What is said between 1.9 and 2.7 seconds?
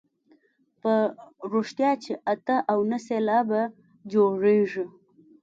چې اته